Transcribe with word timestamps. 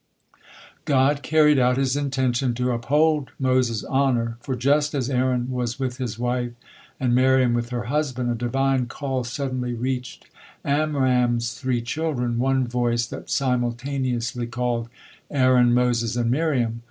God 0.85 1.21
carried 1.21 1.59
out 1.59 1.77
His 1.77 1.95
intention 1.95 2.55
to 2.55 2.71
uphold 2.71 3.29
Moses' 3.37 3.83
honor, 3.83 4.35
for 4.39 4.55
just 4.55 4.95
as 4.95 5.11
Aaron 5.11 5.51
was 5.51 5.79
with 5.79 5.97
his 5.97 6.17
wife 6.17 6.53
and 6.99 7.13
Miriam 7.13 7.53
with 7.53 7.69
her 7.69 7.83
husband, 7.83 8.31
a 8.31 8.33
Divine 8.33 8.87
call 8.87 9.23
suddenly 9.23 9.75
reached 9.75 10.25
Amram's 10.65 11.53
three 11.53 11.83
children, 11.83 12.39
one 12.39 12.65
voice 12.65 13.05
that 13.05 13.29
simultaneously 13.29 14.47
called, 14.47 14.89
"Aaron!" 15.29 15.71
"Moses!" 15.71 16.15
and 16.15 16.31
"Miriam!" 16.31 16.79